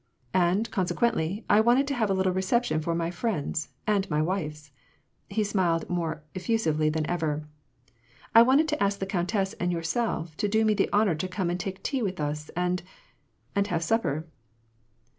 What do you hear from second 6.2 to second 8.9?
effusively than ever." I wanted to